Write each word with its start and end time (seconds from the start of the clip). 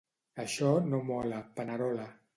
Això 0.43 0.71
no 0.93 1.03
mola, 1.13 1.43
panerola. 1.61 2.13